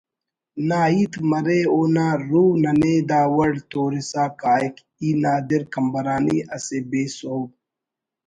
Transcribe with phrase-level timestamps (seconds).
[0.67, 7.43] نا ہیت مرے اونا روح ننے داوڑ تورسا کاہک ”ای نادر قمبرانی اسہ بے سہب